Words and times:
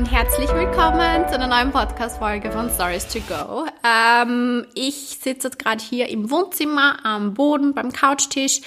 und 0.00 0.10
herzlich 0.10 0.48
willkommen 0.54 1.28
zu 1.28 1.34
einer 1.34 1.46
neuen 1.46 1.72
Podcast-Folge 1.72 2.50
von 2.50 2.70
Stories 2.70 3.06
to 3.06 3.18
Go. 3.28 3.66
Ähm, 3.84 4.64
ich 4.72 5.18
sitze 5.20 5.50
gerade 5.50 5.84
hier 5.84 6.08
im 6.08 6.30
Wohnzimmer 6.30 7.04
am 7.04 7.34
Boden 7.34 7.74
beim 7.74 7.92
Couchtisch. 7.92 8.62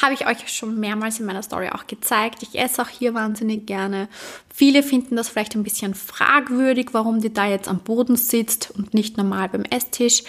Habe 0.00 0.14
ich 0.14 0.26
euch 0.26 0.48
schon 0.48 0.80
mehrmals 0.80 1.20
in 1.20 1.26
meiner 1.26 1.42
Story 1.42 1.68
auch 1.68 1.86
gezeigt. 1.86 2.42
Ich 2.42 2.58
esse 2.58 2.80
auch 2.80 2.88
hier 2.88 3.12
wahnsinnig 3.12 3.66
gerne. 3.66 4.08
Viele 4.48 4.82
finden 4.82 5.16
das 5.16 5.28
vielleicht 5.28 5.54
ein 5.56 5.62
bisschen 5.62 5.92
fragwürdig, 5.92 6.88
warum 6.92 7.20
die 7.20 7.34
da 7.34 7.46
jetzt 7.46 7.68
am 7.68 7.80
Boden 7.80 8.16
sitzt 8.16 8.70
und 8.70 8.94
nicht 8.94 9.18
normal 9.18 9.50
beim 9.50 9.64
Esstisch. 9.64 10.22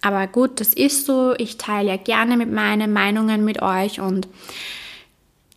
Aber 0.00 0.28
gut, 0.28 0.60
das 0.60 0.74
ist 0.74 1.06
so. 1.06 1.34
Ich 1.38 1.58
teile 1.58 1.88
ja 1.88 1.96
gerne 1.96 2.36
mit 2.36 2.52
meinen 2.52 2.92
Meinungen 2.92 3.44
mit 3.44 3.62
euch 3.62 4.00
und 4.00 4.28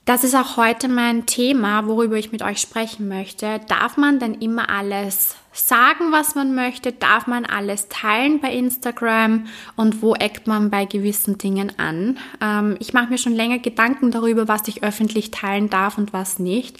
das 0.05 0.23
ist 0.23 0.35
auch 0.35 0.57
heute 0.57 0.87
mein 0.87 1.27
Thema, 1.27 1.85
worüber 1.85 2.17
ich 2.17 2.31
mit 2.31 2.41
euch 2.41 2.59
sprechen 2.59 3.07
möchte. 3.07 3.61
Darf 3.67 3.97
man 3.97 4.17
denn 4.17 4.33
immer 4.33 4.69
alles 4.69 5.35
sagen, 5.53 6.11
was 6.11 6.33
man 6.33 6.55
möchte? 6.55 6.91
Darf 6.91 7.27
man 7.27 7.45
alles 7.45 7.87
teilen 7.87 8.39
bei 8.39 8.51
Instagram? 8.51 9.45
Und 9.75 10.01
wo 10.01 10.15
eckt 10.15 10.47
man 10.47 10.71
bei 10.71 10.85
gewissen 10.85 11.37
Dingen 11.37 11.73
an? 11.77 12.17
Ähm, 12.41 12.77
ich 12.79 12.93
mache 12.93 13.09
mir 13.09 13.19
schon 13.19 13.35
länger 13.35 13.59
Gedanken 13.59 14.09
darüber, 14.09 14.47
was 14.47 14.67
ich 14.67 14.81
öffentlich 14.81 15.29
teilen 15.29 15.69
darf 15.69 15.99
und 15.99 16.13
was 16.13 16.39
nicht. 16.39 16.77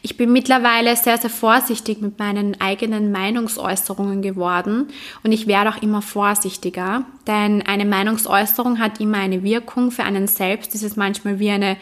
Ich 0.00 0.16
bin 0.16 0.32
mittlerweile 0.32 0.96
sehr, 0.96 1.18
sehr 1.18 1.30
vorsichtig 1.30 2.00
mit 2.00 2.18
meinen 2.18 2.58
eigenen 2.58 3.12
Meinungsäußerungen 3.12 4.22
geworden 4.22 4.88
und 5.22 5.32
ich 5.32 5.46
werde 5.46 5.70
auch 5.70 5.82
immer 5.82 6.00
vorsichtiger, 6.00 7.04
denn 7.26 7.62
eine 7.62 7.84
Meinungsäußerung 7.84 8.78
hat 8.78 8.98
immer 8.98 9.18
eine 9.18 9.42
Wirkung. 9.42 9.90
Für 9.90 10.04
einen 10.04 10.26
selbst 10.26 10.74
ist 10.74 10.82
es 10.82 10.96
manchmal 10.96 11.38
wie 11.38 11.50
eine 11.50 11.76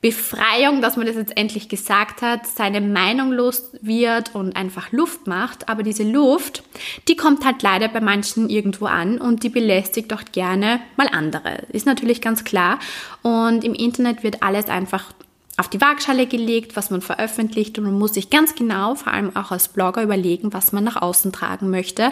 Befreiung, 0.00 0.80
dass 0.80 0.96
man 0.96 1.06
das 1.06 1.16
jetzt 1.16 1.36
endlich 1.36 1.68
gesagt 1.68 2.22
hat, 2.22 2.46
seine 2.46 2.80
Meinung 2.80 3.32
los 3.32 3.70
wird 3.82 4.34
und 4.34 4.56
einfach 4.56 4.92
Luft 4.92 5.26
macht. 5.26 5.68
Aber 5.68 5.82
diese 5.82 6.04
Luft, 6.04 6.62
die 7.08 7.16
kommt 7.16 7.44
halt 7.44 7.62
leider 7.62 7.88
bei 7.88 8.00
manchen 8.00 8.48
irgendwo 8.48 8.86
an 8.86 9.18
und 9.18 9.42
die 9.42 9.50
belästigt 9.50 10.12
auch 10.14 10.22
gerne 10.32 10.80
mal 10.96 11.08
andere. 11.12 11.66
Ist 11.70 11.84
natürlich 11.84 12.22
ganz 12.22 12.44
klar. 12.44 12.78
Und 13.22 13.62
im 13.62 13.74
Internet 13.74 14.22
wird 14.22 14.42
alles 14.42 14.68
einfach 14.68 15.12
auf 15.60 15.68
die 15.68 15.80
Waagschale 15.80 16.26
gelegt, 16.26 16.74
was 16.74 16.90
man 16.90 17.02
veröffentlicht 17.02 17.78
und 17.78 17.84
man 17.84 17.98
muss 17.98 18.14
sich 18.14 18.30
ganz 18.30 18.54
genau, 18.54 18.94
vor 18.94 19.12
allem 19.12 19.36
auch 19.36 19.50
als 19.52 19.68
Blogger, 19.68 20.02
überlegen, 20.02 20.52
was 20.54 20.72
man 20.72 20.84
nach 20.84 21.00
außen 21.00 21.32
tragen 21.32 21.70
möchte. 21.70 22.10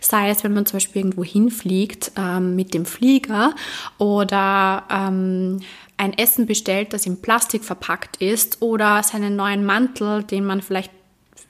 Sei 0.00 0.30
es, 0.30 0.42
wenn 0.42 0.54
man 0.54 0.64
zum 0.64 0.76
Beispiel 0.76 1.02
irgendwo 1.02 1.22
hinfliegt 1.22 2.12
ähm, 2.16 2.56
mit 2.56 2.72
dem 2.72 2.86
Flieger 2.86 3.54
oder 3.98 4.84
ähm, 4.90 5.60
ein 5.98 6.16
Essen 6.16 6.46
bestellt, 6.46 6.94
das 6.94 7.04
in 7.04 7.20
Plastik 7.20 7.62
verpackt 7.62 8.16
ist 8.22 8.62
oder 8.62 9.02
seinen 9.02 9.36
neuen 9.36 9.66
Mantel, 9.66 10.22
den 10.22 10.46
man 10.46 10.62
vielleicht 10.62 10.90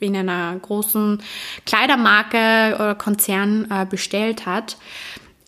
in 0.00 0.16
einer 0.16 0.58
großen 0.58 1.22
Kleidermarke 1.66 2.74
oder 2.74 2.94
Konzern 2.96 3.68
äh, 3.70 3.86
bestellt 3.86 4.44
hat. 4.44 4.76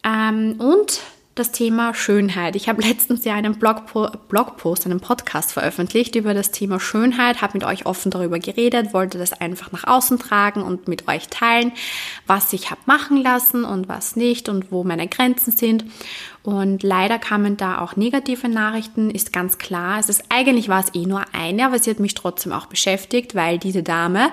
Ähm, 0.05 0.55
und 0.59 1.01
das 1.41 1.53
Thema 1.53 1.95
Schönheit. 1.95 2.55
Ich 2.55 2.69
habe 2.69 2.83
letztens 2.87 3.25
ja 3.25 3.35
einen 3.35 3.59
Blogpo 3.59 4.11
Blogpost, 4.29 4.85
einen 4.85 5.01
Podcast 5.01 5.53
veröffentlicht 5.53 6.15
über 6.15 6.35
das 6.35 6.51
Thema 6.51 6.79
Schönheit, 6.79 7.41
habe 7.41 7.55
mit 7.55 7.65
euch 7.65 7.87
offen 7.87 8.11
darüber 8.11 8.39
geredet, 8.39 8.93
wollte 8.93 9.19
das 9.19 9.33
einfach 9.33 9.73
nach 9.73 9.85
außen 9.85 10.19
tragen 10.19 10.63
und 10.63 10.87
mit 10.87 11.09
euch 11.09 11.29
teilen, 11.29 11.73
was 12.27 12.53
ich 12.53 12.71
habe 12.71 12.83
machen 12.87 13.17
lassen 13.17 13.65
und 13.65 13.89
was 13.89 14.17
nicht 14.17 14.49
und 14.49 14.71
wo 14.71 14.85
meine 14.85 15.09
Grenzen 15.09 15.53
sind. 15.57 15.85
Und 16.43 16.83
leider 16.83 17.19
kamen 17.19 17.59
da 17.59 17.81
auch 17.81 17.97
negative 17.97 18.49
Nachrichten, 18.49 19.11
ist 19.11 19.31
ganz 19.31 19.59
klar. 19.59 19.99
Es 19.99 20.09
ist 20.09 20.25
eigentlich 20.31 20.71
war 20.71 20.83
es 20.83 20.95
eh 20.95 21.05
nur 21.05 21.23
eine, 21.33 21.67
aber 21.67 21.79
sie 21.79 21.91
hat 21.91 22.01
mich 22.01 22.15
trotzdem 22.15 22.53
auch 22.53 22.67
beschäftigt, 22.67 23.35
weil 23.35 23.59
diese 23.59 23.83
Dame 23.83 24.31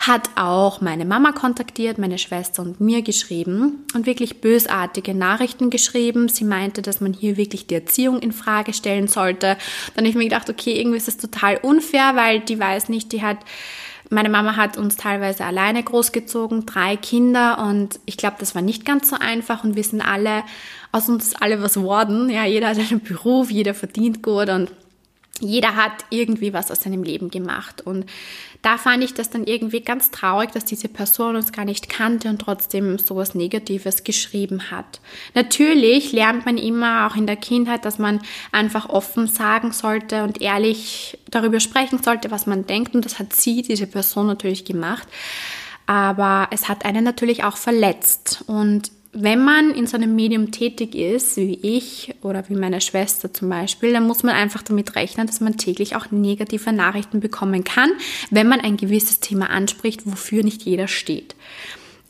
hat 0.00 0.28
auch 0.36 0.82
meine 0.82 1.06
Mama 1.06 1.32
kontaktiert, 1.32 1.96
meine 1.96 2.18
Schwester 2.18 2.62
und 2.62 2.80
mir 2.80 3.00
geschrieben 3.00 3.86
und 3.94 4.04
wirklich 4.04 4.42
bösartige 4.42 5.14
Nachrichten 5.14 5.70
geschrieben. 5.70 6.28
Sie 6.28 6.44
meinte, 6.44 6.82
dass 6.82 7.00
man 7.00 7.14
hier 7.14 7.38
wirklich 7.38 7.66
die 7.66 7.74
Erziehung 7.74 8.18
in 8.18 8.32
Frage 8.32 8.74
stellen 8.74 9.08
sollte. 9.08 9.56
Dann 9.94 10.04
habe 10.04 10.08
ich 10.08 10.14
mir 10.14 10.24
gedacht, 10.24 10.50
okay, 10.50 10.78
irgendwie 10.78 10.98
ist 10.98 11.08
das 11.08 11.16
total 11.16 11.56
unfair, 11.62 12.16
weil 12.16 12.40
die 12.40 12.58
weiß 12.58 12.90
nicht, 12.90 13.12
die 13.12 13.22
hat 13.22 13.38
meine 14.10 14.28
Mama 14.28 14.56
hat 14.56 14.78
uns 14.78 14.96
teilweise 14.96 15.44
alleine 15.44 15.82
großgezogen, 15.82 16.66
drei 16.66 16.96
Kinder 16.96 17.58
und 17.58 18.00
ich 18.06 18.16
glaube, 18.16 18.36
das 18.38 18.54
war 18.54 18.62
nicht 18.62 18.84
ganz 18.84 19.10
so 19.10 19.16
einfach 19.18 19.64
und 19.64 19.76
wir 19.76 19.84
sind 19.84 20.00
alle, 20.00 20.42
aus 20.92 21.08
uns 21.08 21.34
alle 21.34 21.62
was 21.62 21.80
worden. 21.80 22.30
Ja, 22.30 22.44
jeder 22.44 22.68
hat 22.68 22.78
einen 22.78 23.00
Beruf, 23.00 23.50
jeder 23.50 23.74
verdient 23.74 24.22
gut 24.22 24.48
und 24.48 24.70
jeder 25.40 25.76
hat 25.76 25.92
irgendwie 26.10 26.52
was 26.52 26.70
aus 26.70 26.82
seinem 26.82 27.02
Leben 27.02 27.30
gemacht. 27.30 27.80
Und 27.80 28.06
da 28.62 28.78
fand 28.78 29.04
ich 29.04 29.14
das 29.14 29.30
dann 29.30 29.46
irgendwie 29.46 29.80
ganz 29.80 30.10
traurig, 30.10 30.50
dass 30.50 30.64
diese 30.64 30.88
Person 30.88 31.36
uns 31.36 31.52
gar 31.52 31.64
nicht 31.64 31.88
kannte 31.88 32.28
und 32.28 32.40
trotzdem 32.40 32.98
sowas 32.98 33.34
Negatives 33.34 34.04
geschrieben 34.04 34.70
hat. 34.70 35.00
Natürlich 35.34 36.12
lernt 36.12 36.46
man 36.46 36.58
immer 36.58 37.06
auch 37.06 37.16
in 37.16 37.26
der 37.26 37.36
Kindheit, 37.36 37.84
dass 37.84 37.98
man 37.98 38.20
einfach 38.52 38.88
offen 38.88 39.28
sagen 39.28 39.72
sollte 39.72 40.24
und 40.24 40.40
ehrlich 40.40 41.18
darüber 41.30 41.60
sprechen 41.60 42.02
sollte, 42.02 42.30
was 42.30 42.46
man 42.46 42.66
denkt. 42.66 42.94
Und 42.94 43.04
das 43.04 43.18
hat 43.18 43.34
sie, 43.34 43.62
diese 43.62 43.86
Person 43.86 44.26
natürlich 44.26 44.64
gemacht. 44.64 45.06
Aber 45.86 46.48
es 46.50 46.68
hat 46.68 46.84
einen 46.84 47.04
natürlich 47.04 47.44
auch 47.44 47.56
verletzt. 47.56 48.42
Und 48.48 48.90
wenn 49.18 49.44
man 49.44 49.70
in 49.70 49.86
so 49.86 49.96
einem 49.96 50.14
Medium 50.14 50.50
tätig 50.50 50.94
ist, 50.94 51.36
wie 51.36 51.58
ich 51.62 52.14
oder 52.22 52.48
wie 52.48 52.54
meine 52.54 52.80
Schwester 52.80 53.32
zum 53.32 53.48
Beispiel, 53.48 53.92
dann 53.92 54.06
muss 54.06 54.22
man 54.22 54.34
einfach 54.34 54.62
damit 54.62 54.94
rechnen, 54.94 55.26
dass 55.26 55.40
man 55.40 55.56
täglich 55.56 55.96
auch 55.96 56.10
negative 56.10 56.72
Nachrichten 56.72 57.20
bekommen 57.20 57.64
kann, 57.64 57.90
wenn 58.30 58.48
man 58.48 58.60
ein 58.60 58.76
gewisses 58.76 59.20
Thema 59.20 59.50
anspricht, 59.50 60.02
wofür 60.04 60.42
nicht 60.42 60.62
jeder 60.62 60.88
steht. 60.88 61.34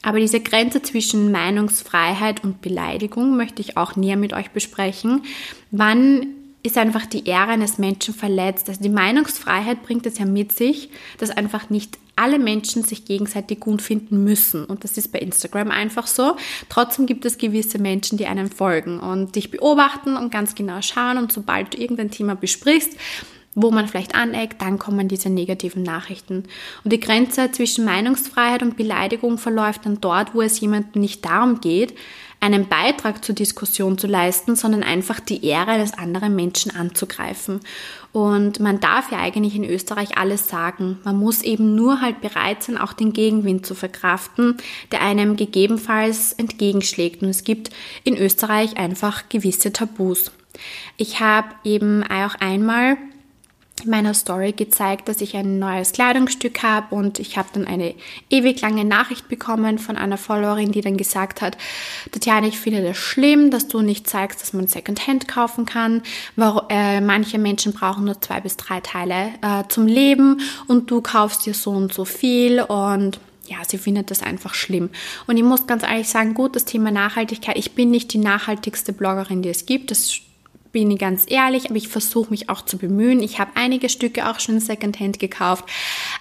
Aber 0.03 0.21
diese 0.21 0.41
Grenze 0.41 0.83
zwischen 0.83 1.33
Meinungsfreiheit 1.33 2.45
und 2.45 2.61
Beleidigung 2.61 3.37
möchte 3.37 3.61
ich 3.61 3.77
auch 3.77 3.97
näher 3.97 4.16
mit 4.16 4.33
euch 4.33 4.50
besprechen. 4.50 5.22
Wann 5.71 6.27
ist 6.66 6.78
einfach 6.78 7.06
die 7.06 7.27
Ehre 7.27 7.53
eines 7.53 7.78
Menschen 7.78 8.15
verletzt. 8.15 8.69
Also 8.69 8.82
die 8.82 8.88
Meinungsfreiheit 8.88 9.82
bringt 9.82 10.06
es 10.06 10.19
ja 10.19 10.25
mit 10.25 10.53
sich, 10.53 10.91
dass 11.19 11.31
einfach 11.31 11.71
nicht 11.71 11.99
alle 12.16 12.38
Menschen 12.38 12.82
sich 12.82 13.04
gegenseitig 13.04 13.60
gut 13.60 13.82
finden 13.82 14.25
müssen. 14.25 14.65
Und 14.65 14.84
das 14.84 14.97
ist 14.97 15.12
bei 15.12 15.19
Instagram 15.19 15.71
einfach 15.71 16.06
so. 16.06 16.37
Trotzdem 16.69 17.06
gibt 17.06 17.25
es 17.27 17.38
gewisse 17.38 17.78
Menschen, 17.78 18.16
die 18.16 18.27
einem 18.27 18.50
folgen 18.50 18.99
und 18.99 19.37
dich 19.37 19.50
beobachten 19.50 20.16
und 20.16 20.32
ganz 20.32 20.54
genau 20.54 20.81
schauen. 20.81 21.19
Und 21.19 21.32
sobald 21.32 21.75
du 21.75 21.78
irgendein 21.78 22.10
Thema 22.10 22.34
besprichst, 22.34 22.97
wo 23.54 23.71
man 23.71 23.88
vielleicht 23.88 24.15
aneckt, 24.15 24.60
dann 24.60 24.78
kommen 24.78 25.09
diese 25.09 25.31
negativen 25.31 25.83
Nachrichten. 25.83 26.44
Und 26.84 26.93
die 26.93 27.00
Grenze 27.00 27.50
zwischen 27.53 27.84
Meinungsfreiheit 27.84 28.62
und 28.62 28.77
Beleidigung 28.77 29.38
verläuft 29.38 29.87
dann 29.87 30.00
dort, 30.00 30.34
wo 30.34 30.43
es 30.43 30.60
jemandem 30.60 31.00
nicht 31.00 31.25
darum 31.25 31.60
geht, 31.60 31.94
einen 32.41 32.69
Beitrag 32.69 33.25
zur 33.25 33.35
Diskussion 33.35 33.99
zu 33.99 34.07
leisten, 34.07 34.57
sondern 34.57 34.83
einfach 34.83 35.21
die 35.21 35.45
Ehre 35.45 35.73
eines 35.73 35.95
anderen 35.95 36.37
Menschen 36.37 36.75
anzugreifen. 36.75 37.61
Und 38.13 38.61
man 38.61 38.81
darf 38.81 39.11
ja 39.11 39.19
eigentlich 39.19 39.57
in 39.57 39.65
Österreich 39.65 40.17
alles 40.17 40.49
sagen. 40.49 40.99
Man 41.05 41.19
muss 41.19 41.43
eben 41.43 41.75
nur 41.75 42.01
halt 42.01 42.21
bereit 42.21 42.63
sein, 42.63 42.79
auch 42.79 42.93
den 42.93 43.13
Gegenwind 43.13 43.67
zu 43.67 43.75
verkraften, 43.75 44.57
der 44.93 45.03
einem 45.03 45.37
gegebenenfalls 45.37 46.33
entgegenschlägt. 46.33 47.23
Und 47.23 47.29
es 47.29 47.45
gibt 47.45 47.71
in 48.05 48.17
Österreich 48.17 48.77
einfach 48.77 49.29
gewisse 49.29 49.73
Tabus. 49.73 50.31
Ich 50.97 51.21
habe 51.21 51.49
eben 51.65 52.03
auch 52.05 52.35
einmal 52.37 52.97
meiner 53.85 54.15
Story 54.15 54.53
gezeigt, 54.53 55.09
dass 55.09 55.21
ich 55.21 55.37
ein 55.37 55.59
neues 55.59 55.93
Kleidungsstück 55.93 56.63
habe 56.63 56.95
und 56.95 57.19
ich 57.19 57.37
habe 57.37 57.49
dann 57.53 57.67
eine 57.67 57.95
ewig 58.31 58.61
lange 58.61 58.85
Nachricht 58.85 59.29
bekommen 59.29 59.79
von 59.79 59.97
einer 59.97 60.17
Followerin, 60.17 60.73
die 60.73 60.81
dann 60.81 60.97
gesagt 60.97 61.43
hat, 61.43 61.59
Tatjana, 62.11 62.47
ich 62.47 62.59
finde 62.59 62.83
das 62.83 62.97
schlimm, 62.97 63.51
dass 63.51 63.69
du 63.69 63.83
nicht 63.83 64.09
zeigst, 64.09 64.41
dass 64.41 64.53
man 64.53 64.67
Secondhand 64.67 65.29
kaufen 65.29 65.67
kann. 65.67 66.03
Äh, 66.71 67.01
manche 67.01 67.39
Menschen 67.39 67.73
brauchen 67.73 68.05
nur 68.05 68.21
zwei 68.21 68.41
bis 68.41 68.57
drei 68.57 68.81
Teile 68.81 69.31
äh, 69.43 69.65
zum 69.69 69.87
Leben 69.87 70.41
und 70.69 70.91
du 70.91 71.03
kaufst 71.03 71.45
dir 71.45 71.55
so 71.55 71.71
und 71.71 71.93
so 71.93 72.05
viel 72.05 72.61
und 72.61 73.21
ja, 73.49 73.59
sie 73.67 73.79
findet 73.79 74.11
das 74.11 74.22
einfach 74.22 74.55
schlimm. 74.55 74.91
Und 75.27 75.37
ich 75.37 75.45
muss 75.45 75.67
ganz 75.67 75.83
ehrlich 75.83 76.09
sagen, 76.09 76.34
gut, 76.34 76.57
das 76.57 76.65
Thema 76.65 76.91
Nachhaltigkeit, 76.91 77.57
ich 77.57 77.72
bin 77.72 77.91
nicht 77.91 78.13
die 78.13 78.19
nachhaltigste 78.19 78.93
Bloggerin, 78.93 79.43
die 79.43 79.51
es 79.51 79.67
gibt. 79.67 79.91
Das 79.91 80.21
bin 80.77 80.91
ich 80.91 80.99
ganz 80.99 81.25
ehrlich, 81.27 81.71
aber 81.71 81.77
ich 81.77 81.89
versuche 81.89 82.28
mich 82.28 82.51
auch 82.51 82.61
zu 82.61 82.77
bemühen. 82.77 83.23
Ich 83.23 83.39
habe 83.39 83.53
einige 83.55 83.89
Stücke 83.89 84.28
auch 84.28 84.41
schon 84.41 84.61
Secondhand 84.61 85.19
gekauft, 85.19 85.65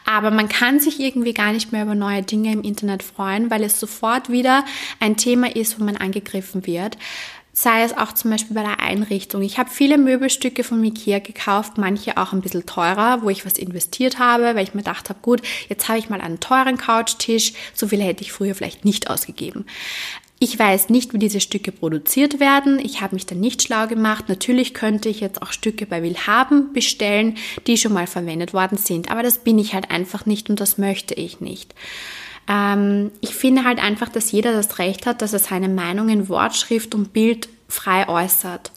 aber 0.05 0.31
man 0.31 0.47
kann 0.47 0.79
sich 0.79 1.01
irgendwie 1.01 1.33
gar 1.33 1.51
nicht 1.51 1.73
mehr 1.73 1.83
über 1.83 1.93
neue 1.93 2.23
Dinge 2.23 2.53
im 2.53 2.61
Internet 2.61 3.03
freuen, 3.03 3.51
weil 3.51 3.65
es 3.65 3.81
sofort 3.81 4.29
wieder 4.29 4.63
ein 5.01 5.17
Thema 5.17 5.53
ist, 5.53 5.77
wo 5.77 5.83
man 5.83 5.97
angegriffen 5.97 6.65
wird 6.65 6.97
sei 7.57 7.83
es 7.83 7.97
auch 7.97 8.11
zum 8.11 8.31
Beispiel 8.31 8.53
bei 8.53 8.63
der 8.63 8.81
Einrichtung. 8.81 9.41
Ich 9.41 9.57
habe 9.57 9.69
viele 9.69 9.97
Möbelstücke 9.97 10.65
von 10.65 10.83
Ikea 10.83 11.19
gekauft, 11.19 11.77
manche 11.77 12.17
auch 12.17 12.33
ein 12.33 12.41
bisschen 12.41 12.65
teurer, 12.65 13.21
wo 13.21 13.29
ich 13.29 13.45
was 13.45 13.57
investiert 13.57 14.19
habe, 14.19 14.55
weil 14.55 14.63
ich 14.63 14.73
mir 14.73 14.81
gedacht 14.81 15.07
habe, 15.07 15.19
gut, 15.21 15.41
jetzt 15.69 15.87
habe 15.87 15.97
ich 15.97 16.09
mal 16.09 16.19
einen 16.19 16.41
teuren 16.41 16.77
Couchtisch, 16.77 17.53
so 17.73 17.87
viel 17.87 18.01
hätte 18.01 18.23
ich 18.23 18.33
früher 18.33 18.55
vielleicht 18.55 18.83
nicht 18.83 19.09
ausgegeben. 19.09 19.65
Ich 20.37 20.59
weiß 20.59 20.89
nicht, 20.89 21.13
wie 21.13 21.17
diese 21.17 21.39
Stücke 21.39 21.71
produziert 21.71 22.41
werden. 22.41 22.77
Ich 22.79 23.01
habe 23.01 23.15
mich 23.15 23.25
da 23.25 23.35
nicht 23.35 23.63
schlau 23.63 23.87
gemacht. 23.87 24.25
Natürlich 24.27 24.73
könnte 24.73 25.07
ich 25.07 25.21
jetzt 25.21 25.41
auch 25.41 25.53
Stücke 25.53 25.85
bei 25.85 26.03
Willhaben 26.03 26.73
bestellen, 26.73 27.37
die 27.67 27.77
schon 27.77 27.93
mal 27.93 28.05
verwendet 28.05 28.53
worden 28.53 28.77
sind. 28.77 29.09
Aber 29.09 29.23
das 29.23 29.37
bin 29.37 29.57
ich 29.57 29.73
halt 29.73 29.91
einfach 29.91 30.25
nicht 30.25 30.49
und 30.49 30.59
das 30.59 30.77
möchte 30.77 31.13
ich 31.13 31.39
nicht. 31.39 31.73
Ähm, 32.49 33.11
ich 33.21 33.33
finde 33.33 33.63
halt 33.63 33.81
einfach, 33.81 34.09
dass 34.09 34.31
jeder 34.31 34.51
das 34.51 34.77
Recht 34.77 35.05
hat, 35.05 35.21
dass 35.21 35.31
er 35.31 35.39
seine 35.39 35.69
Meinung 35.69 36.09
in 36.09 36.27
Wortschrift 36.27 36.93
und 36.95 37.13
Bild 37.13 37.47
frei 37.69 38.07
äußert. 38.09 38.71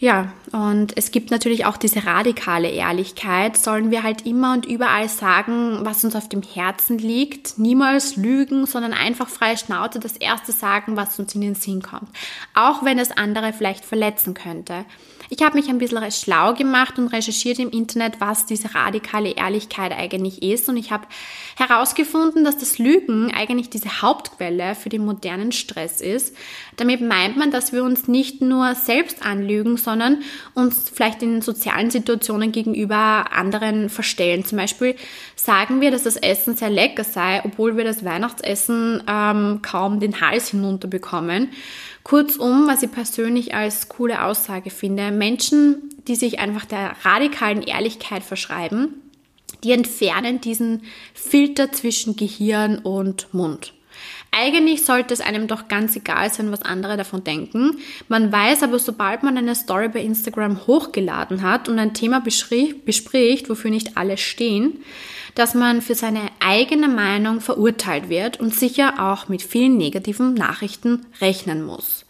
Ja, 0.00 0.32
und 0.52 0.96
es 0.96 1.10
gibt 1.10 1.32
natürlich 1.32 1.66
auch 1.66 1.76
diese 1.76 2.06
radikale 2.06 2.70
Ehrlichkeit. 2.70 3.56
Sollen 3.56 3.90
wir 3.90 4.04
halt 4.04 4.26
immer 4.26 4.52
und 4.52 4.64
überall 4.64 5.08
sagen, 5.08 5.80
was 5.82 6.04
uns 6.04 6.14
auf 6.14 6.28
dem 6.28 6.42
Herzen 6.42 6.98
liegt. 6.98 7.58
Niemals 7.58 8.14
lügen, 8.14 8.64
sondern 8.66 8.92
einfach 8.92 9.28
freie 9.28 9.56
Schnauze 9.56 9.98
das 9.98 10.16
Erste 10.16 10.52
sagen, 10.52 10.96
was 10.96 11.18
uns 11.18 11.34
in 11.34 11.40
den 11.40 11.56
Sinn 11.56 11.82
kommt. 11.82 12.10
Auch 12.54 12.84
wenn 12.84 13.00
es 13.00 13.10
andere 13.10 13.52
vielleicht 13.52 13.84
verletzen 13.84 14.34
könnte. 14.34 14.84
Ich 15.30 15.42
habe 15.42 15.58
mich 15.58 15.68
ein 15.68 15.78
bisschen 15.78 16.10
schlau 16.10 16.54
gemacht 16.54 16.98
und 16.98 17.08
recherchiert 17.08 17.58
im 17.58 17.70
Internet, 17.70 18.18
was 18.18 18.46
diese 18.46 18.74
radikale 18.74 19.32
Ehrlichkeit 19.32 19.92
eigentlich 19.92 20.42
ist. 20.42 20.68
Und 20.68 20.78
ich 20.78 20.90
habe 20.90 21.06
herausgefunden, 21.56 22.44
dass 22.44 22.56
das 22.56 22.78
Lügen 22.78 23.32
eigentlich 23.34 23.68
diese 23.68 24.00
Hauptquelle 24.00 24.74
für 24.74 24.88
den 24.88 25.04
modernen 25.04 25.52
Stress 25.52 26.00
ist. 26.00 26.34
Damit 26.76 27.02
meint 27.02 27.36
man, 27.36 27.50
dass 27.50 27.72
wir 27.72 27.84
uns 27.84 28.08
nicht 28.08 28.40
nur 28.40 28.74
selbst 28.74 29.22
anlügen, 29.22 29.76
sondern 29.88 30.18
uns 30.52 30.90
vielleicht 30.90 31.22
in 31.22 31.40
sozialen 31.40 31.90
Situationen 31.90 32.52
gegenüber 32.52 33.32
anderen 33.32 33.88
verstellen. 33.88 34.44
Zum 34.44 34.58
Beispiel 34.58 34.96
sagen 35.34 35.80
wir, 35.80 35.90
dass 35.90 36.02
das 36.02 36.16
Essen 36.16 36.56
sehr 36.56 36.68
lecker 36.68 37.04
sei, 37.04 37.40
obwohl 37.42 37.78
wir 37.78 37.84
das 37.84 38.04
Weihnachtsessen 38.04 39.02
ähm, 39.08 39.60
kaum 39.62 39.98
den 39.98 40.20
Hals 40.20 40.50
hinunter 40.50 40.88
bekommen. 40.88 41.48
Kurzum, 42.04 42.66
was 42.66 42.82
ich 42.82 42.92
persönlich 42.92 43.54
als 43.54 43.88
coole 43.88 44.24
Aussage 44.24 44.68
finde, 44.68 45.10
Menschen, 45.10 45.90
die 46.06 46.16
sich 46.16 46.38
einfach 46.38 46.66
der 46.66 46.94
radikalen 47.02 47.62
Ehrlichkeit 47.62 48.22
verschreiben, 48.22 48.94
die 49.64 49.72
entfernen 49.72 50.42
diesen 50.42 50.82
Filter 51.14 51.72
zwischen 51.72 52.14
Gehirn 52.16 52.78
und 52.78 53.32
Mund. 53.32 53.72
Eigentlich 54.30 54.84
sollte 54.84 55.14
es 55.14 55.20
einem 55.20 55.46
doch 55.48 55.68
ganz 55.68 55.96
egal 55.96 56.30
sein, 56.32 56.52
was 56.52 56.62
andere 56.62 56.96
davon 56.96 57.24
denken. 57.24 57.78
Man 58.08 58.30
weiß 58.30 58.62
aber, 58.62 58.78
sobald 58.78 59.22
man 59.22 59.36
eine 59.36 59.54
Story 59.54 59.88
bei 59.88 60.00
Instagram 60.00 60.66
hochgeladen 60.66 61.42
hat 61.42 61.68
und 61.68 61.78
ein 61.78 61.94
Thema 61.94 62.20
bespricht, 62.20 63.48
wofür 63.48 63.70
nicht 63.70 63.96
alle 63.96 64.16
stehen, 64.16 64.84
dass 65.34 65.54
man 65.54 65.82
für 65.82 65.94
seine 65.94 66.30
eigene 66.40 66.88
Meinung 66.88 67.40
verurteilt 67.40 68.08
wird 68.08 68.38
und 68.40 68.54
sicher 68.54 68.94
auch 68.98 69.28
mit 69.28 69.42
vielen 69.42 69.76
negativen 69.76 70.34
Nachrichten 70.34 71.06
rechnen 71.20 71.64
muss. 71.64 72.04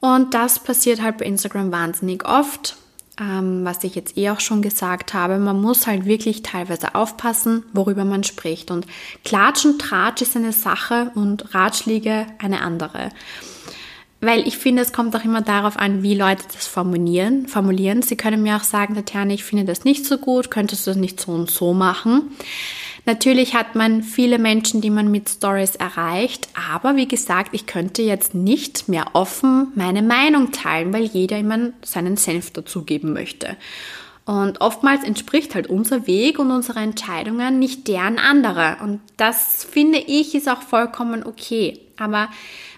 Und 0.00 0.34
das 0.34 0.58
passiert 0.58 1.00
halt 1.00 1.18
bei 1.18 1.26
Instagram 1.26 1.70
wahnsinnig 1.70 2.24
oft, 2.26 2.76
ähm, 3.20 3.64
was 3.64 3.84
ich 3.84 3.94
jetzt 3.94 4.16
eh 4.16 4.30
auch 4.30 4.40
schon 4.40 4.62
gesagt 4.62 5.14
habe. 5.14 5.38
Man 5.38 5.60
muss 5.60 5.86
halt 5.86 6.06
wirklich 6.06 6.42
teilweise 6.42 6.94
aufpassen, 6.94 7.64
worüber 7.72 8.04
man 8.04 8.24
spricht. 8.24 8.70
Und 8.70 8.86
Klatsch 9.24 9.64
und 9.64 9.80
Tratsch 9.80 10.22
ist 10.22 10.36
eine 10.36 10.52
Sache 10.52 11.10
und 11.14 11.54
Ratschläge 11.54 12.26
eine 12.38 12.62
andere. 12.62 13.10
Weil 14.20 14.46
ich 14.46 14.56
finde, 14.56 14.82
es 14.82 14.92
kommt 14.92 15.16
auch 15.16 15.24
immer 15.24 15.42
darauf 15.42 15.76
an, 15.76 16.02
wie 16.04 16.14
Leute 16.14 16.44
das 16.54 16.68
formulieren. 16.68 17.48
formulieren. 17.48 18.02
Sie 18.02 18.16
können 18.16 18.42
mir 18.42 18.56
auch 18.56 18.62
sagen, 18.62 18.94
Tatjana, 18.94 19.34
ich 19.34 19.42
finde 19.42 19.64
das 19.64 19.84
nicht 19.84 20.06
so 20.06 20.16
gut, 20.16 20.50
könntest 20.50 20.86
du 20.86 20.92
das 20.92 20.96
nicht 20.96 21.20
so 21.20 21.32
und 21.32 21.50
so 21.50 21.74
machen. 21.74 22.30
Natürlich 23.04 23.54
hat 23.54 23.74
man 23.74 24.02
viele 24.02 24.38
Menschen, 24.38 24.80
die 24.80 24.90
man 24.90 25.10
mit 25.10 25.28
Stories 25.28 25.74
erreicht, 25.74 26.48
aber 26.70 26.94
wie 26.94 27.08
gesagt, 27.08 27.50
ich 27.52 27.66
könnte 27.66 28.02
jetzt 28.02 28.34
nicht 28.34 28.88
mehr 28.88 29.06
offen 29.14 29.72
meine 29.74 30.02
Meinung 30.02 30.52
teilen, 30.52 30.92
weil 30.92 31.04
jeder 31.04 31.38
immer 31.38 31.70
seinen 31.82 32.16
Senf 32.16 32.52
dazugeben 32.52 33.12
möchte. 33.12 33.56
Und 34.24 34.60
oftmals 34.60 35.02
entspricht 35.02 35.56
halt 35.56 35.66
unser 35.66 36.06
Weg 36.06 36.38
und 36.38 36.52
unsere 36.52 36.78
Entscheidungen 36.78 37.58
nicht 37.58 37.88
deren 37.88 38.20
andere. 38.20 38.76
Und 38.80 39.00
das 39.16 39.64
finde 39.64 39.98
ich 39.98 40.36
ist 40.36 40.48
auch 40.48 40.62
vollkommen 40.62 41.24
okay. 41.24 41.80
Aber 41.98 42.28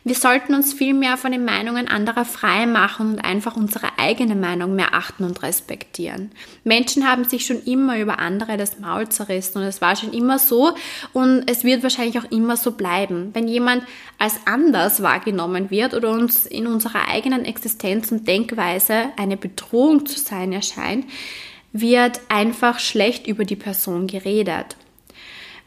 wir 0.02 0.14
sollten 0.14 0.54
uns 0.54 0.72
viel 0.74 0.92
mehr 0.92 1.16
von 1.16 1.32
den 1.32 1.44
Meinungen 1.44 1.88
anderer 1.88 2.24
frei 2.24 2.66
machen 2.66 3.12
und 3.12 3.24
einfach 3.24 3.56
unsere 3.56 3.98
eigene 3.98 4.34
Meinung 4.34 4.74
mehr 4.74 4.92
achten 4.92 5.24
und 5.24 5.42
respektieren. 5.42 6.30
Menschen 6.62 7.08
haben 7.08 7.24
sich 7.24 7.46
schon 7.46 7.62
immer 7.62 7.98
über 7.98 8.18
andere 8.18 8.56
das 8.56 8.78
Maul 8.78 9.08
zerrissen 9.08 9.58
und 9.58 9.64
es 9.64 9.80
war 9.80 9.96
schon 9.96 10.12
immer 10.12 10.38
so 10.38 10.74
und 11.12 11.50
es 11.50 11.64
wird 11.64 11.82
wahrscheinlich 11.82 12.18
auch 12.18 12.30
immer 12.30 12.56
so 12.56 12.72
bleiben. 12.72 13.30
Wenn 13.32 13.48
jemand 13.48 13.84
als 14.18 14.34
anders 14.44 15.02
wahrgenommen 15.02 15.70
wird 15.70 15.94
oder 15.94 16.10
uns 16.10 16.44
in 16.46 16.66
unserer 16.66 17.08
eigenen 17.08 17.44
Existenz 17.44 18.12
und 18.12 18.28
Denkweise 18.28 19.10
eine 19.16 19.36
Bedrohung 19.36 20.04
zu 20.06 20.18
sein 20.18 20.52
erscheint, 20.52 21.06
wird 21.72 22.20
einfach 22.28 22.78
schlecht 22.78 23.26
über 23.26 23.44
die 23.44 23.56
Person 23.56 24.06
geredet. 24.06 24.76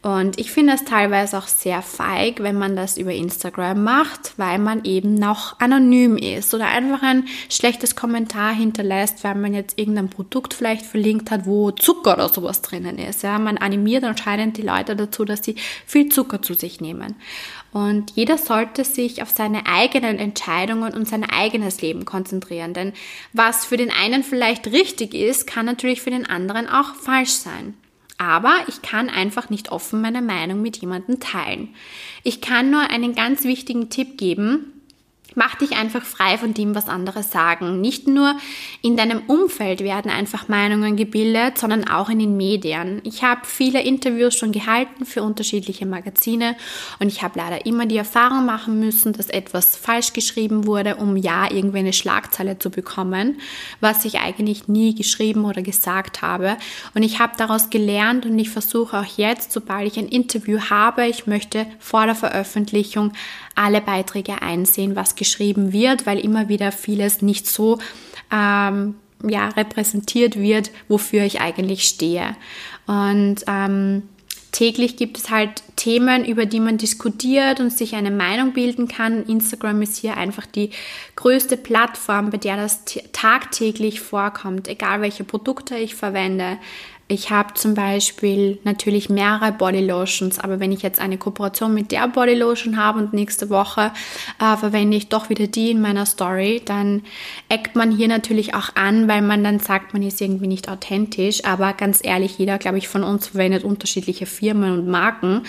Und 0.08 0.40
ich 0.40 0.54
finde 0.54 0.72
es 0.72 0.86
teilweise 0.86 1.38
auch 1.38 1.50
sehr 1.50 1.82
feig, 1.82 2.42
wenn 2.42 2.58
man 2.58 2.78
das 2.78 2.98
über 2.98 3.12
Instagram 3.12 3.84
macht, 3.84 4.36
weil 4.38 4.58
man 4.58 4.86
eben 4.86 5.16
noch 5.16 5.60
anonym 5.60 6.16
ist 6.16 6.54
oder 6.54 6.68
einfach 6.68 7.04
ein 7.04 7.28
schlechtes 7.50 7.98
Kommentar 7.98 8.56
hinterlässt, 8.56 9.26
weil 9.26 9.36
man 9.36 9.54
jetzt 9.54 9.78
irgendein 9.78 10.10
Produkt 10.10 10.54
vielleicht 10.54 10.86
verlinkt 10.86 11.30
hat, 11.30 11.46
wo 11.46 11.72
Zucker 11.72 12.14
oder 12.14 12.30
sowas 12.30 12.62
drinnen 12.62 13.00
ist. 13.00 13.22
Ja, 13.24 13.38
man 13.38 13.58
animiert 13.58 14.06
anscheinend 14.06 14.56
die 14.56 14.62
Leute 14.62 14.96
dazu, 14.96 15.26
dass 15.26 15.44
sie 15.44 15.56
viel 15.86 16.08
Zucker 16.08 16.42
zu 16.42 16.54
sich 16.54 16.80
nehmen. 16.80 17.16
Und 17.74 18.12
jeder 18.12 18.38
sollte 18.38 18.86
sich 18.86 19.22
auf 19.22 19.32
seine 19.32 19.66
eigenen 19.66 20.20
Entscheidungen 20.20 20.94
und 20.94 21.10
sein 21.10 21.30
eigenes 21.30 21.82
Leben 21.82 22.06
konzentrieren. 22.06 22.74
Denn 22.74 22.94
was 23.34 23.66
für 23.66 23.76
den 23.76 23.92
einen 23.92 24.24
vielleicht 24.24 24.68
richtig 24.68 25.14
ist, 25.14 25.48
kann 25.48 25.66
natürlich 25.66 26.02
für 26.02 26.12
den 26.12 26.26
anderen 26.26 26.70
auch 26.70 26.96
falsch 26.96 27.32
sein. 27.32 27.74
Aber 28.18 28.56
ich 28.68 28.82
kann 28.82 29.10
einfach 29.10 29.50
nicht 29.50 29.72
offen 29.72 30.02
meine 30.02 30.22
Meinung 30.22 30.62
mit 30.62 30.78
jemandem 30.78 31.20
teilen. 31.20 31.70
Ich 32.24 32.42
kann 32.42 32.72
nur 32.72 32.90
einen 32.90 33.14
ganz 33.14 33.44
wichtigen 33.44 33.90
Tipp 33.90 34.18
geben, 34.18 34.77
Mach 35.40 35.54
dich 35.54 35.74
einfach 35.74 36.02
frei 36.02 36.40
von 36.40 36.56
dem, 36.56 36.74
was 36.74 36.90
andere 36.90 37.22
sagen. 37.22 37.80
Nicht 37.80 38.08
nur 38.08 38.36
in 38.82 38.98
deinem 38.98 39.22
Umfeld 39.28 39.82
werden 39.82 40.10
einfach 40.10 40.48
Meinungen 40.48 40.96
gebildet, 40.96 41.60
sondern 41.60 41.88
auch 41.88 42.10
in 42.10 42.18
den 42.18 42.38
Medien. 42.38 43.02
Ich 43.04 43.22
habe 43.22 43.42
viele 43.44 43.84
Interviews 43.84 44.34
schon 44.34 44.52
gehalten 44.52 45.06
für 45.06 45.22
unterschiedliche 45.22 45.86
Magazine 45.86 46.56
und 46.98 47.10
ich 47.10 47.22
habe 47.22 47.38
leider 47.38 47.68
immer 47.68 47.86
die 47.86 47.98
Erfahrung 47.98 48.48
machen 48.48 48.80
müssen, 48.80 49.14
dass 49.14 49.30
etwas 49.30 49.76
falsch 49.76 50.14
geschrieben 50.14 50.66
wurde, 50.66 50.96
um 50.96 51.16
ja 51.16 51.52
irgendwie 51.52 51.78
eine 51.78 51.94
Schlagzeile 51.94 52.58
zu 52.58 52.72
bekommen, 52.72 53.40
was 53.80 54.06
ich 54.06 54.18
eigentlich 54.18 54.68
nie 54.68 54.96
geschrieben 54.96 55.46
oder 55.46 55.62
gesagt 55.62 56.24
habe. 56.24 56.58
Und 56.96 57.04
ich 57.04 57.20
habe 57.20 57.34
daraus 57.38 57.70
gelernt 57.70 58.26
und 58.26 58.40
ich 58.40 58.50
versuche 58.50 58.98
auch 58.98 59.18
jetzt, 59.18 59.52
sobald 59.52 59.86
ich 59.86 60.00
ein 60.00 60.08
Interview 60.08 60.62
habe, 60.72 61.06
ich 61.06 61.28
möchte 61.28 61.68
vor 61.78 62.08
der 62.08 62.16
Veröffentlichung 62.16 63.14
alle 63.54 63.82
Beiträge 63.82 64.42
einsehen, 64.42 64.96
was 64.96 65.14
geschrieben 65.14 65.27
wird, 65.74 66.06
weil 66.06 66.20
immer 66.20 66.50
wieder 66.50 66.72
vieles 66.72 67.22
nicht 67.22 67.48
so 67.48 67.80
ähm, 68.32 68.96
ja, 69.28 69.50
repräsentiert 69.50 70.38
wird, 70.38 70.72
wofür 70.88 71.24
ich 71.24 71.42
eigentlich 71.42 71.84
stehe. 71.84 72.36
Und 72.86 73.38
ähm, 73.48 74.04
täglich 74.52 74.96
gibt 74.96 75.18
es 75.18 75.30
halt 75.30 75.64
Themen, 75.76 76.26
über 76.26 76.46
die 76.46 76.60
man 76.60 76.78
diskutiert 76.78 77.60
und 77.60 77.72
sich 77.72 77.96
eine 77.96 78.12
Meinung 78.12 78.54
bilden 78.54 78.88
kann. 78.88 79.26
Instagram 79.26 79.82
ist 79.82 79.98
hier 79.98 80.18
einfach 80.18 80.46
die 80.46 80.72
größte 81.16 81.58
Plattform, 81.58 82.30
bei 82.30 82.38
der 82.38 82.58
das 82.58 82.82
tagtäglich 83.12 84.02
vorkommt, 84.02 84.68
egal 84.68 85.02
welche 85.02 85.24
Produkte 85.24 85.78
ich 85.78 85.96
verwende, 85.96 86.58
ich 87.10 87.30
habe 87.30 87.54
zum 87.54 87.74
Beispiel 87.74 88.60
natürlich 88.66 89.10
mehrere 89.10 89.54
Bodylotions, 89.54 90.40
aber 90.40 90.60
wenn 90.60 90.74
ich 90.74 90.82
jetzt 90.82 91.00
eine 91.00 91.18
Kooperation 91.18 91.74
mit 91.74 91.92
der 91.92 92.08
Bodylotion 92.10 92.76
habe 92.76 93.00
und 93.00 93.14
nächste 93.14 93.50
Woche 93.50 93.92
äh, 94.42 94.58
verwende 94.58 94.98
ich 94.98 95.08
doch 95.08 95.30
wieder 95.30 95.48
die 95.48 95.72
in 95.72 95.80
meiner 95.80 96.06
Story, 96.06 96.62
dann 96.66 97.04
eckt 97.48 97.78
man 97.78 97.96
hier 97.96 98.10
natürlich 98.10 98.56
auch 98.56 98.76
an, 98.76 99.08
weil 99.08 99.22
man 99.22 99.42
dann 99.42 99.60
sagt, 99.60 99.94
man 99.94 100.04
ist 100.04 100.20
irgendwie 100.20 100.48
nicht 100.48 100.68
authentisch. 100.68 101.46
Aber 101.46 101.72
ganz 101.74 102.02
ehrlich, 102.04 102.38
jeder, 102.38 102.58
glaube 102.58 102.78
ich, 102.78 102.90
von 102.90 103.04
uns 103.04 103.28
verwendet 103.28 103.64
unterschiedliche 103.64 104.26
Firmen 104.26 104.74
und 104.74 104.88
Marken. 104.88 105.44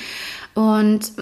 Und 0.55 1.12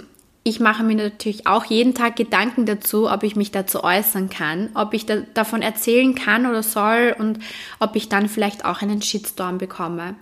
ich 0.46 0.60
mache 0.60 0.84
mir 0.84 0.94
natürlich 0.94 1.48
auch 1.48 1.64
jeden 1.64 1.92
Tag 1.92 2.14
Gedanken 2.14 2.66
dazu, 2.66 3.10
ob 3.10 3.24
ich 3.24 3.34
mich 3.34 3.50
dazu 3.50 3.82
äußern 3.82 4.30
kann, 4.30 4.68
ob 4.74 4.94
ich 4.94 5.04
da, 5.04 5.16
davon 5.34 5.60
erzählen 5.60 6.14
kann 6.14 6.46
oder 6.46 6.62
soll 6.62 7.16
und 7.18 7.40
ob 7.80 7.96
ich 7.96 8.08
dann 8.08 8.28
vielleicht 8.28 8.64
auch 8.64 8.80
einen 8.80 9.02
Shitstorm 9.02 9.58
bekomme. 9.58 10.14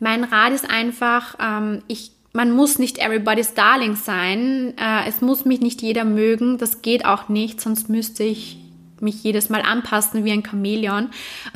Mein 0.00 0.24
Rat 0.24 0.52
ist 0.54 0.68
einfach, 0.68 1.36
ähm, 1.40 1.82
ich, 1.86 2.10
man 2.32 2.50
muss 2.50 2.80
nicht 2.80 2.98
everybody's 2.98 3.54
darling 3.54 3.94
sein. 3.94 4.74
Äh, 4.76 5.08
es 5.08 5.20
muss 5.20 5.44
mich 5.44 5.60
nicht 5.60 5.82
jeder 5.82 6.04
mögen. 6.04 6.58
Das 6.58 6.82
geht 6.82 7.04
auch 7.04 7.28
nicht, 7.28 7.60
sonst 7.60 7.88
müsste 7.88 8.24
ich 8.24 8.58
mich 8.98 9.22
jedes 9.22 9.50
Mal 9.50 9.62
anpassen 9.62 10.24
wie 10.24 10.32
ein 10.32 10.44
Chamäleon 10.44 11.10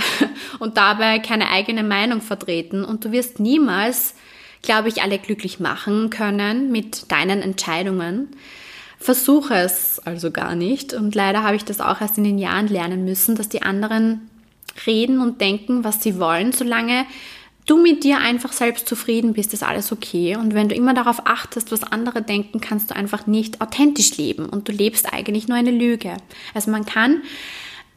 und 0.60 0.76
dabei 0.76 1.18
keine 1.18 1.50
eigene 1.50 1.82
Meinung 1.82 2.20
vertreten. 2.20 2.84
Und 2.84 3.04
du 3.04 3.10
wirst 3.10 3.40
niemals 3.40 4.14
glaube 4.64 4.88
ich, 4.88 5.02
alle 5.02 5.18
glücklich 5.18 5.60
machen 5.60 6.10
können 6.10 6.72
mit 6.72 7.10
deinen 7.12 7.42
Entscheidungen. 7.42 8.28
versuche 8.98 9.54
es 9.54 10.00
also 10.00 10.30
gar 10.30 10.54
nicht. 10.54 10.94
Und 10.94 11.14
leider 11.14 11.42
habe 11.42 11.56
ich 11.56 11.64
das 11.64 11.80
auch 11.80 12.00
erst 12.00 12.16
in 12.16 12.24
den 12.24 12.38
Jahren 12.38 12.68
lernen 12.68 13.04
müssen, 13.04 13.36
dass 13.36 13.50
die 13.50 13.62
anderen 13.62 14.30
reden 14.86 15.20
und 15.20 15.40
denken, 15.40 15.84
was 15.84 16.02
sie 16.02 16.18
wollen, 16.18 16.52
solange 16.52 17.04
du 17.66 17.80
mit 17.80 18.04
dir 18.04 18.18
einfach 18.18 18.52
selbst 18.52 18.88
zufrieden 18.88 19.34
bist, 19.34 19.52
ist 19.52 19.62
alles 19.62 19.92
okay. 19.92 20.36
Und 20.36 20.54
wenn 20.54 20.68
du 20.68 20.74
immer 20.74 20.94
darauf 20.94 21.26
achtest, 21.26 21.70
was 21.70 21.82
andere 21.82 22.22
denken, 22.22 22.60
kannst 22.60 22.90
du 22.90 22.96
einfach 22.96 23.26
nicht 23.26 23.60
authentisch 23.60 24.16
leben 24.16 24.46
und 24.46 24.68
du 24.68 24.72
lebst 24.72 25.12
eigentlich 25.12 25.48
nur 25.48 25.56
eine 25.56 25.70
Lüge. 25.70 26.16
Also 26.54 26.70
man 26.70 26.84
kann 26.84 27.22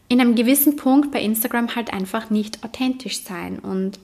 in 0.10 0.22
einem 0.22 0.36
gewissen 0.36 0.76
Punkt 0.78 1.12
bei 1.12 1.22
Instagram 1.22 1.76
halt 1.76 1.92
einfach 1.94 2.30
nicht 2.30 2.64
authentisch 2.64 3.24
sein 3.24 3.60
und 3.60 4.00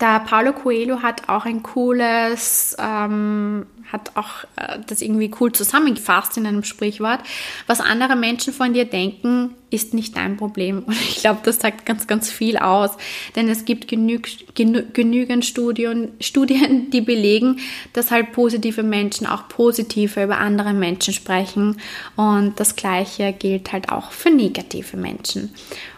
der 0.00 0.20
Paulo 0.20 0.52
Coelho 0.52 1.00
hat 1.00 1.28
auch 1.28 1.46
ein 1.46 1.62
cooles, 1.62 2.76
ähm, 2.78 3.64
hat 3.90 4.10
auch 4.14 4.44
äh, 4.56 4.78
das 4.86 5.00
irgendwie 5.00 5.30
cool 5.40 5.52
zusammengefasst 5.52 6.36
in 6.36 6.46
einem 6.46 6.64
Sprichwort. 6.64 7.20
Was 7.66 7.80
andere 7.80 8.14
Menschen 8.14 8.52
von 8.52 8.74
dir 8.74 8.84
denken, 8.84 9.54
ist 9.70 9.94
nicht 9.94 10.14
dein 10.16 10.36
Problem. 10.36 10.82
Und 10.86 11.00
ich 11.00 11.16
glaube, 11.16 11.40
das 11.44 11.60
sagt 11.60 11.86
ganz, 11.86 12.06
ganz 12.06 12.30
viel 12.30 12.58
aus. 12.58 12.90
Denn 13.36 13.48
es 13.48 13.64
gibt 13.64 13.88
genüg, 13.88 14.54
genü 14.54 14.84
genügend 14.92 15.46
Studien, 15.46 16.08
Studien, 16.20 16.90
die 16.90 17.00
belegen, 17.00 17.60
dass 17.94 18.10
halt 18.10 18.32
positive 18.32 18.82
Menschen 18.82 19.26
auch 19.26 19.48
positiver 19.48 20.24
über 20.24 20.36
andere 20.36 20.74
Menschen 20.74 21.14
sprechen. 21.14 21.80
Und 22.16 22.60
das 22.60 22.76
Gleiche 22.76 23.32
gilt 23.32 23.72
halt 23.72 23.88
auch 23.88 24.10
für 24.10 24.30
negative 24.30 24.98
Menschen. 24.98 25.54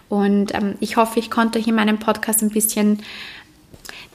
Und 0.08 0.54
ähm, 0.54 0.76
ich 0.80 0.96
hoffe, 0.96 1.18
ich 1.18 1.30
konnte 1.30 1.58
hier 1.58 1.68
in 1.68 1.74
meinem 1.74 1.98
Podcast 1.98 2.42
ein 2.42 2.50
bisschen 2.50 3.02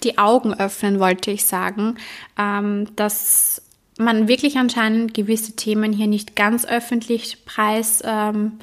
die 0.03 0.17
Augen 0.17 0.53
öffnen, 0.53 0.99
wollte 0.99 1.31
ich 1.31 1.45
sagen, 1.45 1.95
ähm, 2.37 2.87
dass 2.95 3.61
man 3.97 4.27
wirklich 4.27 4.57
anscheinend 4.57 5.13
gewisse 5.13 5.55
Themen 5.55 5.93
hier 5.93 6.07
nicht 6.07 6.35
ganz 6.35 6.65
öffentlich 6.65 7.45
preis 7.45 8.01
ähm, 8.03 8.53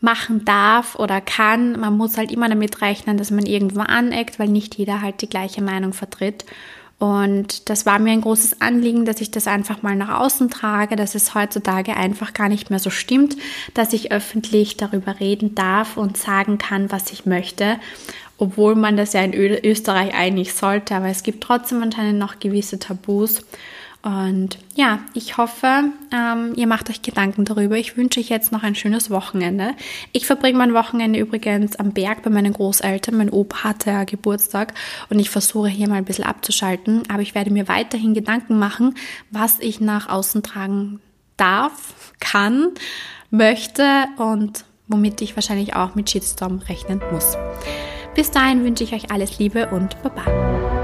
machen 0.00 0.44
darf 0.44 0.96
oder 0.96 1.20
kann. 1.20 1.78
Man 1.80 1.96
muss 1.96 2.18
halt 2.18 2.30
immer 2.30 2.48
damit 2.48 2.82
rechnen, 2.82 3.16
dass 3.16 3.30
man 3.30 3.46
irgendwo 3.46 3.80
aneckt, 3.80 4.38
weil 4.38 4.48
nicht 4.48 4.76
jeder 4.76 5.00
halt 5.00 5.22
die 5.22 5.28
gleiche 5.28 5.62
Meinung 5.62 5.92
vertritt. 5.92 6.44
Und 6.98 7.68
das 7.68 7.86
war 7.86 7.98
mir 7.98 8.12
ein 8.12 8.20
großes 8.20 8.60
Anliegen, 8.60 9.04
dass 9.04 9.20
ich 9.20 9.30
das 9.30 9.46
einfach 9.48 9.82
mal 9.82 9.96
nach 9.96 10.20
außen 10.20 10.48
trage, 10.48 10.94
dass 10.94 11.14
es 11.14 11.34
heutzutage 11.34 11.96
einfach 11.96 12.32
gar 12.32 12.48
nicht 12.48 12.70
mehr 12.70 12.78
so 12.78 12.88
stimmt, 12.88 13.36
dass 13.74 13.92
ich 13.92 14.12
öffentlich 14.12 14.76
darüber 14.76 15.18
reden 15.18 15.54
darf 15.54 15.96
und 15.96 16.16
sagen 16.16 16.56
kann, 16.56 16.92
was 16.92 17.12
ich 17.12 17.26
möchte 17.26 17.78
obwohl 18.38 18.74
man 18.74 18.96
das 18.96 19.12
ja 19.12 19.22
in 19.22 19.34
Österreich 19.34 20.14
eigentlich 20.14 20.54
sollte, 20.54 20.94
aber 20.94 21.08
es 21.08 21.22
gibt 21.22 21.42
trotzdem 21.42 21.82
anscheinend 21.82 22.18
noch 22.18 22.38
gewisse 22.38 22.78
Tabus. 22.78 23.44
Und 24.04 24.58
ja, 24.74 24.98
ich 25.14 25.38
hoffe, 25.38 25.84
ähm, 26.12 26.52
ihr 26.56 26.66
macht 26.66 26.90
euch 26.90 27.00
Gedanken 27.00 27.46
darüber. 27.46 27.76
Ich 27.78 27.96
wünsche 27.96 28.20
euch 28.20 28.28
jetzt 28.28 28.52
noch 28.52 28.62
ein 28.62 28.74
schönes 28.74 29.08
Wochenende. 29.08 29.70
Ich 30.12 30.26
verbringe 30.26 30.58
mein 30.58 30.74
Wochenende 30.74 31.18
übrigens 31.18 31.76
am 31.76 31.92
Berg 31.92 32.22
bei 32.22 32.28
meinen 32.28 32.52
Großeltern. 32.52 33.16
Mein 33.16 33.30
Opa 33.30 33.64
hatte 33.64 33.90
ja 33.90 34.04
Geburtstag 34.04 34.74
und 35.08 35.18
ich 35.20 35.30
versuche 35.30 35.68
hier 35.68 35.88
mal 35.88 35.94
ein 35.94 36.04
bisschen 36.04 36.26
abzuschalten. 36.26 37.04
Aber 37.08 37.22
ich 37.22 37.34
werde 37.34 37.50
mir 37.50 37.66
weiterhin 37.66 38.12
Gedanken 38.12 38.58
machen, 38.58 38.94
was 39.30 39.58
ich 39.60 39.80
nach 39.80 40.10
außen 40.10 40.42
tragen 40.42 41.00
darf, 41.38 42.12
kann, 42.20 42.72
möchte 43.30 44.04
und 44.18 44.66
womit 44.86 45.22
ich 45.22 45.34
wahrscheinlich 45.34 45.76
auch 45.76 45.94
mit 45.94 46.10
Shitstorm 46.10 46.58
rechnen 46.58 47.00
muss. 47.10 47.38
Bis 48.14 48.30
dahin 48.30 48.64
wünsche 48.64 48.84
ich 48.84 48.94
euch 48.94 49.10
alles 49.10 49.38
Liebe 49.38 49.68
und 49.70 50.00
Baba. 50.02 50.83